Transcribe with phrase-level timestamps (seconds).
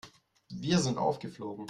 [0.49, 1.59] Wir sind aufgeflogen.